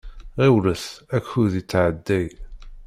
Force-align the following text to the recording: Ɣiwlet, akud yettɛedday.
Ɣiwlet, 0.41 0.85
akud 1.17 1.51
yettɛedday. 1.57 2.27